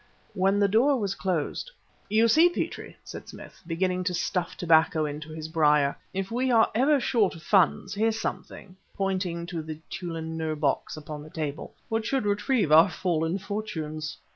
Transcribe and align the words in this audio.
When 0.33 0.59
the 0.59 0.67
door 0.67 0.99
was 0.99 1.13
closed 1.13 1.69
"You 2.09 2.27
see, 2.27 2.49
Petrie," 2.49 2.97
said 3.03 3.27
Smith, 3.29 3.61
beginning 3.67 4.03
to 4.05 4.15
stuff 4.15 4.57
tobacco 4.57 5.05
into 5.05 5.29
his 5.31 5.47
briar, 5.47 5.95
"if 6.11 6.31
we 6.31 6.49
are 6.49 6.71
ever 6.73 6.99
short 6.99 7.35
of 7.35 7.43
funds, 7.43 7.93
here's 7.93 8.19
something" 8.19 8.77
pointing 8.95 9.45
to 9.45 9.61
the 9.61 9.77
Tûlun 9.91 10.35
Nûr 10.37 10.59
box 10.59 10.97
upon 10.97 11.21
the 11.21 11.29
table 11.29 11.75
"which 11.87 12.11
would 12.13 12.25
retrieve 12.25 12.71
our 12.71 12.89
fallen 12.89 13.37
fortunes." 13.37 14.17